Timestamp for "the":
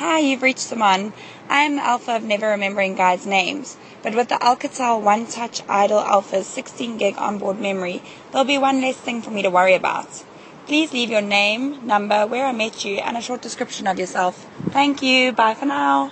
1.76-1.84, 4.30-4.36